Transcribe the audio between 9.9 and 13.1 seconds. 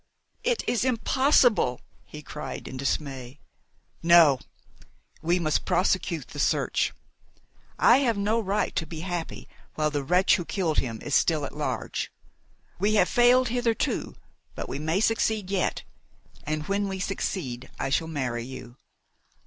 the wretch who killed him is still at large. We have